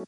Hey, 0.00 0.06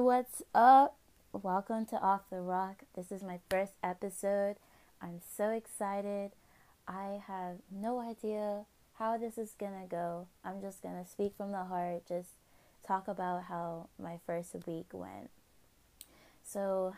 what's 0.00 0.42
up? 0.52 0.96
Welcome 1.30 1.86
to 1.86 2.00
Off 2.00 2.22
the 2.28 2.40
Rock. 2.40 2.82
This 2.96 3.12
is 3.12 3.22
my 3.22 3.38
first 3.48 3.74
episode. 3.84 4.56
I'm 5.00 5.20
so 5.36 5.50
excited. 5.50 6.32
I 6.88 7.20
have 7.28 7.58
no 7.70 8.00
idea 8.00 8.64
how 8.94 9.16
this 9.16 9.38
is 9.38 9.54
gonna 9.56 9.86
go. 9.88 10.26
I'm 10.44 10.60
just 10.60 10.82
gonna 10.82 11.06
speak 11.06 11.34
from 11.36 11.52
the 11.52 11.64
heart, 11.64 12.08
just 12.08 12.30
talk 12.84 13.06
about 13.06 13.44
how 13.44 13.90
my 13.96 14.18
first 14.26 14.56
week 14.66 14.86
went. 14.92 15.30
So, 16.42 16.96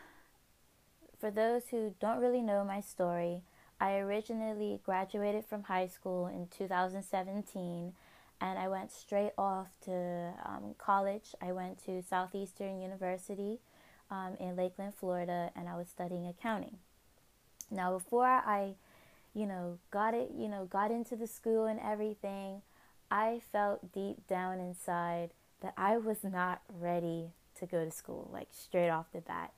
for 1.19 1.29
those 1.29 1.63
who 1.69 1.93
don't 1.99 2.19
really 2.19 2.41
know 2.41 2.63
my 2.63 2.81
story, 2.81 3.43
I 3.79 3.97
originally 3.97 4.79
graduated 4.83 5.45
from 5.45 5.63
high 5.63 5.87
school 5.87 6.27
in 6.27 6.47
2017 6.47 7.93
and 8.41 8.59
I 8.59 8.67
went 8.67 8.91
straight 8.91 9.33
off 9.37 9.67
to 9.85 10.33
um, 10.45 10.75
college. 10.77 11.35
I 11.41 11.51
went 11.51 11.83
to 11.85 12.01
Southeastern 12.01 12.81
University 12.81 13.59
um, 14.09 14.35
in 14.39 14.55
Lakeland, 14.55 14.93
Florida, 14.95 15.51
and 15.55 15.67
I 15.67 15.75
was 15.75 15.87
studying 15.87 16.25
accounting. 16.27 16.77
Now, 17.69 17.93
before 17.93 18.25
I, 18.25 18.75
you 19.33 19.45
know, 19.45 19.77
got 19.91 20.13
it, 20.13 20.31
you 20.37 20.47
know, 20.47 20.65
got 20.65 20.91
into 20.91 21.15
the 21.15 21.27
school 21.27 21.65
and 21.65 21.79
everything, 21.79 22.61
I 23.11 23.41
felt 23.51 23.91
deep 23.91 24.27
down 24.27 24.59
inside 24.59 25.31
that 25.61 25.73
I 25.77 25.97
was 25.97 26.23
not 26.23 26.61
ready 26.69 27.31
to 27.59 27.65
go 27.65 27.83
to 27.83 27.91
school, 27.91 28.29
like 28.31 28.47
straight 28.51 28.89
off 28.89 29.11
the 29.13 29.21
bat. 29.21 29.51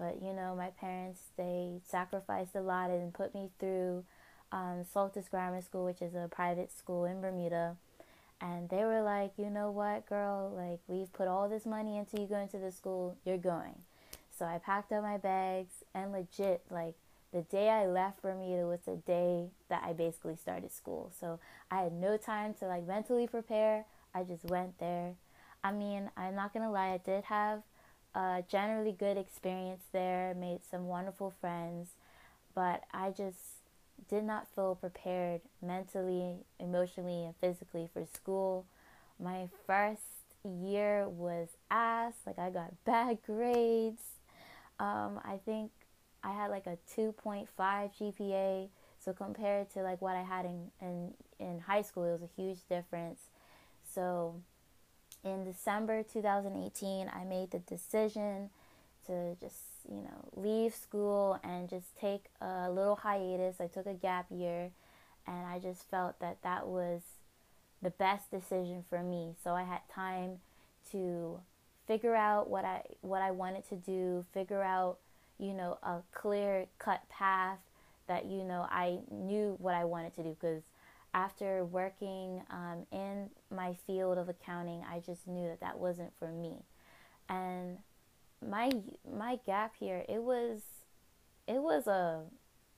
But 0.00 0.22
you 0.22 0.32
know, 0.32 0.56
my 0.56 0.70
parents 0.80 1.20
they 1.36 1.80
sacrificed 1.86 2.56
a 2.56 2.62
lot 2.62 2.90
and 2.90 3.14
put 3.14 3.34
me 3.34 3.50
through 3.60 4.04
um, 4.50 4.84
Saltus 4.90 5.28
Grammar 5.28 5.60
School, 5.60 5.84
which 5.84 6.02
is 6.02 6.14
a 6.14 6.28
private 6.28 6.72
school 6.76 7.04
in 7.04 7.20
Bermuda 7.20 7.76
and 8.40 8.68
they 8.70 8.84
were 8.84 9.02
like, 9.02 9.32
you 9.36 9.50
know 9.50 9.70
what, 9.70 10.08
girl, 10.08 10.52
like 10.56 10.80
we've 10.86 11.12
put 11.12 11.28
all 11.28 11.48
this 11.48 11.66
money 11.66 11.98
into 11.98 12.20
you 12.20 12.26
going 12.26 12.48
to 12.48 12.58
the 12.58 12.72
school, 12.72 13.16
you're 13.24 13.38
going. 13.38 13.74
So 14.36 14.46
I 14.46 14.58
packed 14.58 14.92
up 14.92 15.02
my 15.02 15.18
bags 15.18 15.84
and 15.94 16.12
legit, 16.12 16.62
like 16.70 16.94
the 17.32 17.42
day 17.42 17.68
I 17.68 17.86
left 17.86 18.22
Bermuda 18.22 18.66
was 18.66 18.80
the 18.86 18.96
day 18.96 19.48
that 19.68 19.82
I 19.86 19.92
basically 19.92 20.36
started 20.36 20.72
school. 20.72 21.12
So 21.20 21.38
I 21.70 21.82
had 21.82 21.92
no 21.92 22.16
time 22.16 22.54
to 22.54 22.66
like 22.66 22.86
mentally 22.86 23.26
prepare. 23.26 23.84
I 24.14 24.22
just 24.24 24.44
went 24.46 24.78
there. 24.78 25.14
I 25.62 25.72
mean, 25.72 26.10
I'm 26.16 26.34
not 26.34 26.54
gonna 26.54 26.72
lie, 26.72 26.92
I 26.92 26.98
did 26.98 27.24
have 27.24 27.62
a 28.14 28.42
generally 28.48 28.92
good 28.92 29.16
experience 29.16 29.84
there, 29.92 30.34
made 30.34 30.60
some 30.68 30.86
wonderful 30.86 31.32
friends, 31.40 31.90
but 32.54 32.82
I 32.92 33.10
just 33.10 33.38
did 34.08 34.24
not 34.24 34.48
feel 34.54 34.74
prepared 34.74 35.42
mentally, 35.62 36.36
emotionally, 36.58 37.24
and 37.24 37.34
physically 37.40 37.88
for 37.92 38.04
school. 38.06 38.66
My 39.18 39.48
first 39.66 40.02
year 40.44 41.08
was 41.08 41.48
ass. 41.70 42.14
Like 42.26 42.38
I 42.38 42.50
got 42.50 42.72
bad 42.84 43.18
grades. 43.24 44.02
Um, 44.78 45.20
I 45.24 45.38
think 45.44 45.70
I 46.22 46.32
had 46.32 46.50
like 46.50 46.66
a 46.66 46.78
2.5 46.94 47.48
GPA. 47.56 48.68
So 48.98 49.12
compared 49.12 49.70
to 49.70 49.82
like 49.82 50.02
what 50.02 50.16
I 50.16 50.22
had 50.22 50.44
in, 50.44 50.70
in 50.80 51.14
in 51.38 51.58
high 51.60 51.82
school, 51.82 52.04
it 52.04 52.12
was 52.12 52.22
a 52.22 52.42
huge 52.42 52.58
difference. 52.68 53.20
So 53.94 54.34
in 55.24 55.44
December 55.44 56.02
2018, 56.02 57.10
I 57.14 57.24
made 57.24 57.50
the 57.50 57.58
decision 57.60 58.50
to 59.06 59.36
just 59.40 59.70
you 59.88 60.02
know, 60.02 60.28
leave 60.36 60.74
school 60.74 61.38
and 61.42 61.68
just 61.68 61.96
take 61.98 62.26
a 62.40 62.70
little 62.70 62.96
hiatus. 62.96 63.60
I 63.60 63.66
took 63.66 63.86
a 63.86 63.94
gap 63.94 64.26
year 64.30 64.70
and 65.26 65.46
I 65.46 65.58
just 65.58 65.88
felt 65.90 66.18
that 66.20 66.38
that 66.42 66.66
was 66.66 67.02
the 67.82 67.90
best 67.90 68.30
decision 68.30 68.84
for 68.88 69.02
me. 69.02 69.34
So 69.42 69.54
I 69.54 69.62
had 69.62 69.80
time 69.92 70.38
to 70.92 71.40
figure 71.86 72.14
out 72.14 72.48
what 72.48 72.64
I 72.64 72.82
what 73.00 73.22
I 73.22 73.30
wanted 73.30 73.68
to 73.70 73.76
do, 73.76 74.24
figure 74.32 74.62
out, 74.62 74.98
you 75.38 75.54
know, 75.54 75.78
a 75.82 75.98
clear 76.12 76.66
cut 76.78 77.08
path 77.08 77.58
that 78.06 78.26
you 78.26 78.44
know 78.44 78.66
I 78.70 78.98
knew 79.10 79.56
what 79.58 79.74
I 79.74 79.84
wanted 79.84 80.14
to 80.16 80.22
do 80.22 80.36
because 80.40 80.62
after 81.14 81.64
working 81.64 82.42
um, 82.50 82.86
in 82.92 83.30
my 83.50 83.74
field 83.86 84.18
of 84.18 84.28
accounting, 84.28 84.84
I 84.90 85.00
just 85.00 85.26
knew 85.26 85.48
that 85.48 85.60
that 85.60 85.78
wasn't 85.78 86.12
for 86.18 86.28
me. 86.28 86.56
And 87.28 87.78
my 88.48 88.70
my 89.10 89.38
gap 89.44 89.74
here 89.78 90.02
it 90.08 90.22
was 90.22 90.62
it 91.46 91.60
was 91.62 91.86
a 91.86 92.22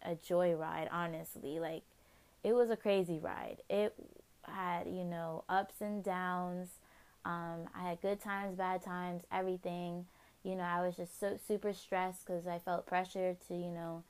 a 0.05 0.15
joyride 0.17 0.89
honestly. 0.91 1.61
Like 1.61 1.83
it 2.45 2.53
was 2.55 2.71
a 2.71 2.77
crazy 2.77 3.19
ride. 3.19 3.59
It 3.71 3.95
had 4.45 4.87
you 4.87 5.05
know 5.05 5.45
ups 5.49 5.81
and 5.81 6.03
downs. 6.03 6.69
Um, 7.25 7.69
i 7.77 7.89
had 7.89 8.01
good 8.03 8.21
times 8.21 8.57
bad 8.57 8.83
times 8.83 9.23
everything. 9.33 10.07
You 10.43 10.57
know 10.57 10.65
i 10.65 10.85
was 10.85 10.97
just 10.97 11.21
so 11.21 11.39
super 11.47 11.73
stressed 11.73 12.27
because 12.27 12.47
i 12.49 12.59
felt 12.59 12.87
pressure 12.87 13.37
to 13.49 13.55
you 13.55 13.71
know 13.71 14.03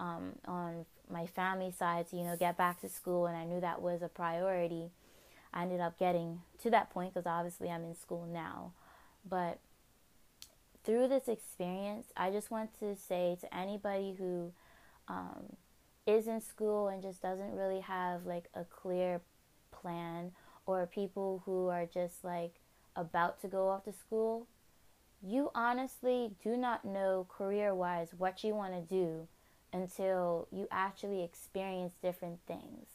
um, 0.00 0.32
on 0.46 0.84
my 1.10 1.26
family 1.26 1.70
side 1.70 2.08
to 2.08 2.16
you 2.16 2.24
know 2.24 2.36
get 2.36 2.56
back 2.56 2.80
to 2.80 2.88
school 2.88 3.26
and 3.26 3.36
i 3.36 3.44
knew 3.44 3.60
that 3.60 3.80
was 3.80 4.02
a 4.02 4.08
priority 4.08 4.90
i 5.52 5.62
ended 5.62 5.80
up 5.80 5.98
getting 5.98 6.40
to 6.62 6.70
that 6.70 6.90
point 6.90 7.14
because 7.14 7.26
obviously 7.26 7.70
i'm 7.70 7.84
in 7.84 7.94
school 7.94 8.26
now. 8.30 8.72
But 9.28 9.58
through 10.84 11.08
this 11.08 11.28
experience, 11.28 12.06
I 12.16 12.30
just 12.30 12.50
want 12.50 12.78
to 12.78 12.94
say 12.94 13.36
to 13.40 13.54
anybody 13.54 14.14
who 14.16 14.52
um, 15.08 15.56
is 16.06 16.28
in 16.28 16.40
school 16.40 16.88
and 16.88 17.02
just 17.02 17.22
doesn't 17.22 17.56
really 17.56 17.80
have 17.80 18.24
like 18.24 18.48
a 18.54 18.64
clear 18.64 19.20
plan, 19.72 20.32
or 20.64 20.86
people 20.86 21.42
who 21.44 21.68
are 21.68 21.86
just 21.86 22.24
like 22.24 22.54
about 22.94 23.40
to 23.42 23.48
go 23.48 23.68
off 23.68 23.84
to 23.84 23.92
school, 23.92 24.46
you 25.22 25.50
honestly 25.54 26.30
do 26.42 26.56
not 26.56 26.84
know 26.84 27.26
career 27.28 27.74
wise 27.74 28.10
what 28.16 28.44
you 28.44 28.54
want 28.54 28.72
to 28.74 28.80
do 28.80 29.26
until 29.76 30.48
you 30.50 30.66
actually 30.70 31.22
experience 31.22 31.94
different 32.02 32.40
things. 32.46 32.86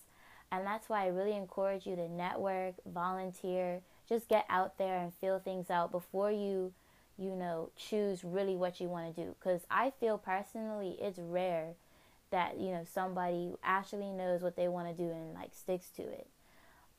And 0.51 0.65
that's 0.65 0.89
why 0.89 1.05
I 1.05 1.07
really 1.07 1.35
encourage 1.35 1.85
you 1.85 1.95
to 1.95 2.09
network, 2.09 2.75
volunteer, 2.85 3.81
just 4.09 4.27
get 4.27 4.45
out 4.49 4.77
there 4.77 4.97
and 4.97 5.13
feel 5.13 5.39
things 5.39 5.69
out 5.69 5.91
before 5.91 6.31
you 6.31 6.73
you 7.21 7.35
know, 7.35 7.69
choose 7.75 8.23
really 8.23 8.55
what 8.55 8.79
you 8.79 8.87
want 8.87 9.15
to 9.15 9.23
do. 9.23 9.35
Because 9.39 9.61
I 9.69 9.91
feel 9.99 10.17
personally 10.17 10.97
it's 10.99 11.19
rare 11.19 11.73
that, 12.31 12.59
you 12.59 12.71
know, 12.71 12.83
somebody 12.91 13.53
actually 13.63 14.11
knows 14.11 14.41
what 14.41 14.55
they 14.55 14.67
want 14.67 14.87
to 14.87 14.93
do 14.93 15.11
and 15.11 15.33
like 15.33 15.53
sticks 15.53 15.89
to 15.97 16.01
it. 16.01 16.27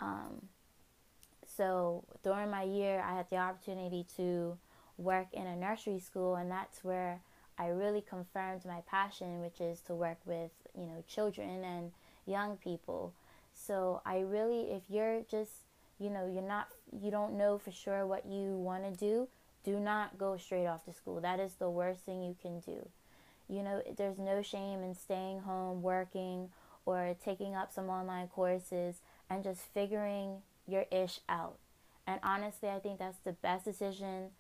Um, 0.01 0.49
so 1.57 2.05
during 2.23 2.51
my 2.51 2.63
year, 2.63 3.03
I 3.05 3.17
had 3.17 3.31
the 3.31 3.37
opportunity 3.37 4.07
to 4.17 4.57
work 4.97 5.27
in 5.33 5.47
a 5.47 5.57
nursery 5.57 5.99
school, 5.99 6.37
and 6.37 6.51
that's 6.51 6.85
where 6.85 7.21
I 7.63 7.69
really 7.69 8.01
confirmed 8.01 8.65
my 8.65 8.81
passion, 8.91 9.41
which 9.41 9.61
is 9.61 9.81
to 9.83 9.95
work 9.95 10.19
with, 10.25 10.51
you 10.77 10.85
know, 10.85 11.05
children 11.07 11.63
and 11.63 11.93
young 12.27 12.57
people. 12.57 13.13
So 13.55 14.03
I 14.05 14.21
really, 14.21 14.73
if 14.73 14.83
you're 14.89 15.23
just, 15.31 15.53
you 16.01 16.11
know, 16.11 16.27
you're 16.27 16.43
not, 16.43 16.67
you 17.01 17.13
don't 17.13 17.39
know 17.39 17.59
for 17.59 17.71
sure 17.71 18.05
what 18.05 18.27
you 18.27 18.57
want 18.57 18.83
to 18.83 18.91
do, 18.99 19.29
do 19.65 19.79
not 19.79 20.19
go 20.19 20.37
straight 20.37 20.67
off 20.67 20.85
to 20.87 20.93
school. 20.93 21.21
That 21.21 21.39
is 21.39 21.55
the 21.55 21.71
worst 21.71 22.01
thing 22.01 22.25
you 22.25 22.35
can 22.43 22.59
do. 22.59 22.89
You 23.49 23.63
know, 23.63 23.81
there's 23.97 24.19
no 24.19 24.43
shame 24.43 24.83
in 24.83 24.97
staying 24.97 25.43
home, 25.43 25.83
working, 25.83 26.49
or 26.85 27.15
taking 27.25 27.55
up 27.55 27.73
some 27.73 27.89
online 27.89 28.27
courses 28.27 28.97
and 29.31 29.45
just 29.45 29.61
figuring 29.73 30.39
your 30.67 30.87
ish 30.91 31.21
out. 31.29 31.59
And 32.09 32.19
honestly, 32.25 32.71
I 32.71 32.81
think 32.81 32.99
that's 32.99 33.19
the 33.19 33.33
best 33.33 33.65
decision 33.65 34.31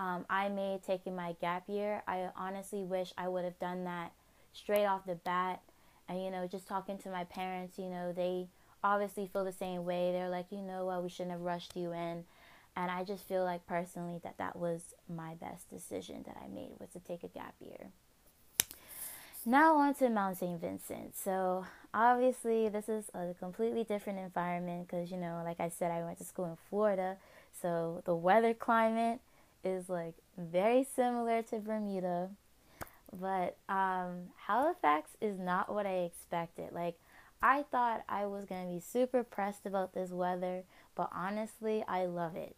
um, 0.00 0.24
I 0.30 0.48
made 0.48 0.82
taking 0.82 1.14
my 1.14 1.36
gap 1.42 1.64
year. 1.68 2.02
I 2.08 2.30
honestly 2.34 2.84
wish 2.84 3.12
I 3.18 3.28
would 3.28 3.44
have 3.44 3.58
done 3.58 3.84
that 3.84 4.12
straight 4.54 4.86
off 4.86 5.04
the 5.04 5.16
bat. 5.16 5.60
And, 6.08 6.22
you 6.24 6.30
know, 6.30 6.46
just 6.46 6.66
talking 6.66 6.96
to 6.98 7.10
my 7.10 7.24
parents, 7.24 7.78
you 7.78 7.90
know, 7.90 8.10
they 8.10 8.46
obviously 8.82 9.28
feel 9.30 9.44
the 9.44 9.52
same 9.52 9.84
way. 9.84 10.10
They're 10.10 10.30
like, 10.30 10.46
you 10.50 10.62
know 10.62 10.86
what, 10.86 11.02
we 11.02 11.10
shouldn't 11.10 11.32
have 11.32 11.42
rushed 11.42 11.76
you 11.76 11.92
in. 11.92 12.24
And 12.76 12.90
I 12.90 13.04
just 13.04 13.28
feel 13.28 13.44
like 13.44 13.66
personally 13.66 14.18
that 14.24 14.38
that 14.38 14.56
was 14.56 14.94
my 15.06 15.34
best 15.34 15.68
decision 15.68 16.24
that 16.26 16.38
I 16.42 16.48
made 16.48 16.70
was 16.80 16.88
to 16.94 16.98
take 17.00 17.22
a 17.22 17.28
gap 17.28 17.54
year. 17.60 17.90
Now 19.44 19.76
on 19.76 19.92
to 19.96 20.08
Mount 20.08 20.38
St. 20.38 20.58
Vincent. 20.58 21.14
So 21.14 21.66
obviously 21.92 22.70
this 22.70 22.88
is 22.88 23.10
a 23.12 23.34
completely 23.38 23.84
different 23.84 24.18
environment 24.18 24.86
because 24.86 25.10
you 25.10 25.18
know, 25.18 25.42
like 25.44 25.60
I 25.60 25.68
said, 25.68 25.90
I 25.90 26.02
went 26.02 26.16
to 26.18 26.24
school 26.24 26.46
in 26.46 26.56
Florida, 26.70 27.18
so 27.60 28.00
the 28.06 28.14
weather 28.14 28.54
climate 28.54 29.20
is 29.64 29.88
like 29.88 30.14
very 30.36 30.84
similar 30.84 31.42
to 31.42 31.58
Bermuda. 31.58 32.30
But 33.12 33.56
um, 33.68 34.28
Halifax 34.46 35.10
is 35.20 35.38
not 35.38 35.72
what 35.72 35.86
I 35.86 36.00
expected. 36.04 36.72
Like 36.72 36.96
I 37.42 37.64
thought 37.70 38.04
I 38.08 38.26
was 38.26 38.44
gonna 38.44 38.68
be 38.68 38.80
super 38.80 39.22
pressed 39.24 39.66
about 39.66 39.94
this 39.94 40.10
weather, 40.10 40.64
but 40.94 41.10
honestly, 41.14 41.84
I 41.88 42.06
love 42.06 42.36
it. 42.36 42.54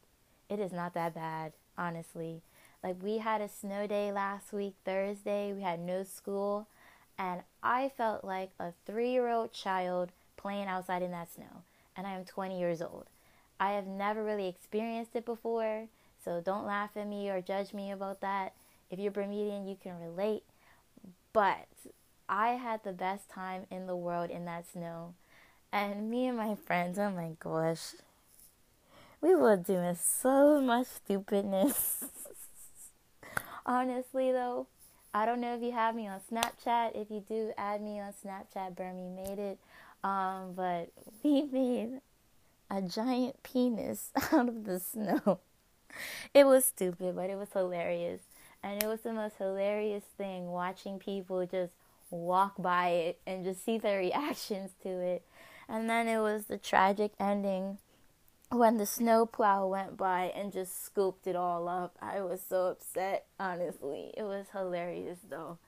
It 0.49 0.59
is 0.59 0.73
not 0.73 0.95
that 0.95 1.15
bad, 1.15 1.53
honestly. 1.79 2.43
Like 2.83 3.03
we 3.03 3.19
had 3.19 3.41
a 3.41 3.49
snow 3.49 3.87
day 3.87 4.13
last 4.13 4.53
week, 4.53 4.75
Thursday. 4.85 5.53
We 5.53 5.63
had 5.63 5.81
no 5.81 6.03
school, 6.03 6.67
And 7.19 7.43
I 7.63 7.91
felt 7.97 8.25
like 8.25 8.51
a 8.59 8.73
three 8.87 9.13
year 9.13 9.29
old 9.29 9.53
child 9.53 10.11
playing 10.37 10.67
outside 10.67 11.03
in 11.03 11.13
that 11.13 11.33
snow. 11.33 11.63
And 11.97 12.07
I 12.07 12.13
am 12.15 12.25
20 12.25 12.59
years 12.59 12.83
old. 12.83 13.07
I 13.61 13.73
have 13.73 13.87
never 13.87 14.25
really 14.25 14.49
experienced 14.49 15.15
it 15.15 15.25
before. 15.25 15.87
So 16.25 16.41
don't 16.41 16.67
laugh 16.67 16.91
at 16.97 17.07
me 17.07 17.31
or 17.31 17.41
judge 17.41 17.73
me 17.73 17.91
about 17.91 18.21
that. 18.21 18.53
If 18.91 18.99
you're 18.99 19.13
Bermudian, 19.13 19.67
you 19.67 19.77
can 19.83 19.99
relate. 19.99 20.45
But 21.33 21.67
I 22.29 22.51
had 22.51 22.85
the 22.85 22.93
best 22.93 23.29
time 23.29 23.67
in 23.71 23.87
the 23.87 23.97
world 23.97 24.31
in 24.31 24.45
that 24.45 24.67
snow. 24.71 25.15
And 25.73 26.11
me 26.11 26.27
and 26.27 26.37
my 26.37 26.55
friends, 26.55 26.99
oh 26.99 27.11
my 27.11 27.31
gosh, 27.41 27.95
we 29.21 29.35
were 29.35 29.57
doing 29.57 29.97
so 29.97 30.61
much 30.61 30.87
stupidness. 30.87 32.05
Honestly, 33.67 34.33
though, 34.33 34.67
I 35.15 35.27
don't 35.27 35.41
know 35.41 35.55
if 35.55 35.63
you 35.63 35.73
have 35.73 35.95
me 35.95 36.09
on 36.09 36.21
Snapchat. 36.31 36.93
If 36.95 37.11
you 37.11 37.21
do, 37.27 37.53
add 37.57 37.81
me 37.81 38.01
on 38.01 38.13
Snapchat. 38.13 38.75
Bermy 38.75 39.15
made 39.15 39.39
it. 39.39 39.59
Um, 40.03 40.55
but 40.55 40.91
we 41.23 41.43
made 41.53 42.01
a 42.71 42.83
giant 42.83 43.43
penis 43.43 44.11
out 44.33 44.49
of 44.49 44.65
the 44.65 44.81
snow. 44.81 45.41
It 46.35 46.47
was 46.47 46.65
stupid, 46.65 47.17
but 47.17 47.31
it 47.31 47.37
was 47.37 47.49
hilarious. 47.53 48.21
And 48.63 48.83
it 48.83 48.87
was 48.87 49.01
the 49.01 49.13
most 49.13 49.37
hilarious 49.39 50.05
thing 50.17 50.51
watching 50.51 50.99
people 50.99 51.45
just 51.47 51.73
walk 52.11 52.55
by 52.59 52.89
it 52.89 53.21
and 53.27 53.45
just 53.45 53.65
see 53.65 53.79
their 53.79 53.99
reactions 54.07 54.71
to 54.83 54.89
it. 54.89 55.23
And 55.69 55.89
then 55.89 56.09
it 56.09 56.19
was 56.19 56.47
the 56.47 56.59
tragic 56.59 57.13
ending 57.19 57.79
when 58.51 58.77
the 58.77 58.87
snowplow 58.87 59.67
went 59.67 59.97
by 59.97 60.33
and 60.37 60.53
just 60.53 60.85
scooped 60.85 61.27
it 61.27 61.35
all 61.37 61.69
up. 61.69 61.97
I 62.01 62.21
was 62.21 62.43
so 62.47 62.67
upset, 62.67 63.27
honestly. 63.41 64.13
It 64.17 64.25
was 64.25 64.47
hilarious 64.53 65.19
though. 65.29 65.59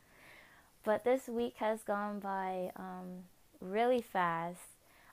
But 0.84 1.04
this 1.04 1.28
week 1.28 1.54
has 1.58 1.82
gone 1.82 2.20
by 2.20 2.70
um, 2.76 3.24
really 3.60 4.02
fast. 4.02 4.60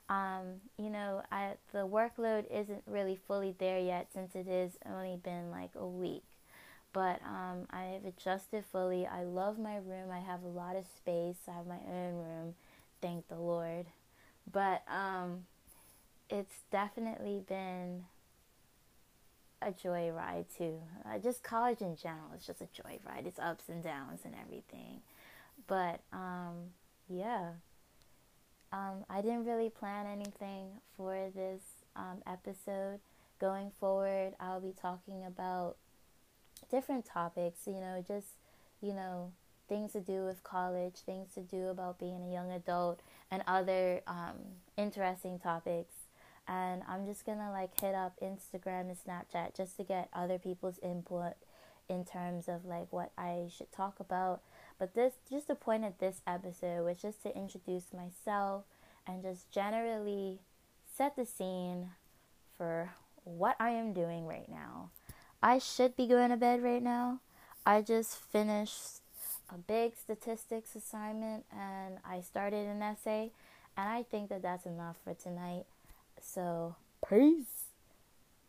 Um, 0.08 0.60
you 0.78 0.90
know, 0.90 1.22
I, 1.30 1.52
the 1.72 1.86
workload 1.86 2.44
isn't 2.50 2.82
really 2.86 3.18
fully 3.26 3.54
there 3.58 3.78
yet 3.78 4.08
since 4.12 4.34
it 4.34 4.46
has 4.46 4.72
only 4.86 5.16
been 5.16 5.50
like 5.50 5.70
a 5.74 5.86
week. 5.86 6.24
But 6.92 7.20
um, 7.24 7.66
I've 7.70 8.04
adjusted 8.04 8.64
fully. 8.70 9.06
I 9.06 9.22
love 9.22 9.58
my 9.58 9.76
room. 9.76 10.10
I 10.12 10.20
have 10.20 10.42
a 10.42 10.48
lot 10.48 10.76
of 10.76 10.84
space. 10.96 11.36
I 11.48 11.52
have 11.52 11.66
my 11.66 11.80
own 11.90 12.14
room. 12.16 12.54
Thank 13.00 13.28
the 13.28 13.36
Lord. 13.36 13.86
But 14.50 14.82
um, 14.88 15.46
it's 16.28 16.54
definitely 16.70 17.42
been 17.48 18.04
a 19.62 19.72
joyride 19.72 20.46
too. 20.56 20.80
Uh, 21.06 21.18
just 21.18 21.42
college 21.42 21.80
in 21.80 21.96
general 21.96 22.32
is 22.36 22.46
just 22.46 22.60
a 22.60 22.66
joyride. 22.66 23.26
It's 23.26 23.38
ups 23.38 23.64
and 23.68 23.82
downs 23.82 24.20
and 24.24 24.34
everything. 24.40 25.00
But 25.66 26.00
um, 26.12 26.72
yeah, 27.08 27.50
um, 28.72 29.04
I 29.08 29.20
didn't 29.20 29.44
really 29.44 29.68
plan 29.68 30.06
anything 30.06 30.68
for 30.96 31.30
this 31.34 31.62
um, 31.94 32.22
episode. 32.26 33.00
Going 33.38 33.70
forward, 33.78 34.34
I'll 34.40 34.60
be 34.60 34.72
talking 34.80 35.24
about 35.24 35.76
different 36.70 37.04
topics. 37.04 37.66
You 37.66 37.80
know, 37.80 38.02
just 38.06 38.28
you 38.80 38.94
know 38.94 39.32
things 39.68 39.92
to 39.92 40.00
do 40.00 40.24
with 40.24 40.42
college, 40.42 40.96
things 41.04 41.34
to 41.34 41.40
do 41.40 41.68
about 41.68 41.98
being 41.98 42.22
a 42.22 42.32
young 42.32 42.50
adult, 42.50 43.00
and 43.30 43.42
other 43.46 44.00
um, 44.06 44.36
interesting 44.76 45.38
topics. 45.38 45.94
And 46.48 46.82
I'm 46.88 47.06
just 47.06 47.26
gonna 47.26 47.50
like 47.50 47.78
hit 47.80 47.94
up 47.94 48.18
Instagram 48.22 48.88
and 48.88 48.96
Snapchat 48.96 49.56
just 49.56 49.76
to 49.76 49.84
get 49.84 50.08
other 50.12 50.38
people's 50.38 50.78
input 50.82 51.34
in 51.88 52.04
terms 52.04 52.48
of 52.48 52.64
like 52.64 52.92
what 52.92 53.12
I 53.18 53.48
should 53.54 53.70
talk 53.72 54.00
about. 54.00 54.40
But 54.82 54.94
this, 54.94 55.12
just 55.30 55.46
the 55.46 55.54
point 55.54 55.84
of 55.84 55.98
this 55.98 56.22
episode 56.26 56.84
was 56.84 57.00
just 57.00 57.22
to 57.22 57.36
introduce 57.36 57.92
myself 57.92 58.64
and 59.06 59.22
just 59.22 59.48
generally 59.52 60.40
set 60.96 61.14
the 61.14 61.24
scene 61.24 61.90
for 62.58 62.90
what 63.22 63.54
I 63.60 63.70
am 63.70 63.92
doing 63.92 64.26
right 64.26 64.48
now. 64.48 64.90
I 65.40 65.58
should 65.58 65.96
be 65.96 66.08
going 66.08 66.30
to 66.30 66.36
bed 66.36 66.64
right 66.64 66.82
now. 66.82 67.20
I 67.64 67.82
just 67.82 68.16
finished 68.16 69.02
a 69.48 69.56
big 69.56 69.94
statistics 69.94 70.74
assignment 70.74 71.44
and 71.56 71.98
I 72.04 72.20
started 72.20 72.66
an 72.66 72.82
essay, 72.82 73.30
and 73.76 73.88
I 73.88 74.02
think 74.02 74.30
that 74.30 74.42
that's 74.42 74.66
enough 74.66 74.96
for 75.04 75.14
tonight. 75.14 75.66
So, 76.20 76.74
peace. 77.08 77.66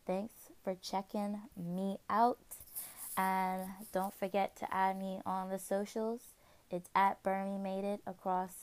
Thanks 0.08 0.34
for 0.64 0.76
checking 0.82 1.42
me 1.56 2.00
out. 2.10 2.53
And 3.18 3.70
don't 3.92 4.14
forget 4.14 4.56
to 4.58 4.74
add 4.74 4.98
me 4.98 5.22
on 5.26 5.50
the 5.50 5.60
socials. 5.60 6.34
It's 6.72 6.90
at 6.96 7.24
Bermy 7.24 7.62
Made 7.62 7.86
It 7.86 8.02
across 8.08 8.54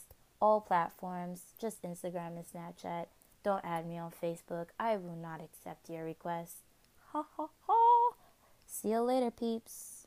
all 0.40 0.60
platforms, 0.60 1.42
just 1.60 1.82
Instagram 1.82 2.36
and 2.36 2.44
Snapchat. 2.44 3.06
Don't 3.42 3.64
add 3.64 3.86
me 3.86 3.98
on 3.98 4.10
Facebook. 4.10 4.66
I 4.78 4.96
will 4.96 5.16
not 5.16 5.40
accept 5.40 5.88
your 5.88 6.04
request. 6.04 6.56
Ha 7.12 7.24
ha 7.36 7.48
ha. 7.66 8.14
See 8.66 8.90
you 8.90 9.00
later, 9.00 9.30
peeps. 9.30 9.99